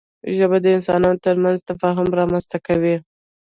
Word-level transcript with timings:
ژبه 0.37 0.57
د 0.61 0.65
انسانانو 0.77 1.21
ترمنځ 1.25 1.57
تفاهم 1.69 2.07
رامنځته 2.19 2.57
کوي 2.67 2.95